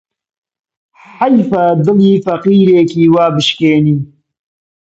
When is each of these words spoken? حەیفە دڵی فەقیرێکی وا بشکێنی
حەیفە 1.17 1.65
دڵی 1.85 2.21
فەقیرێکی 2.25 3.03
وا 3.13 3.25
بشکێنی 3.35 3.97